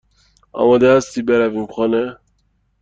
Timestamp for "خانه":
1.67-2.17